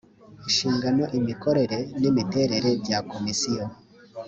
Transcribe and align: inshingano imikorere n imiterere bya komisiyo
inshingano 0.45 1.03
imikorere 1.19 1.77
n 2.01 2.03
imiterere 2.09 2.69
bya 2.83 2.99
komisiyo 3.11 3.65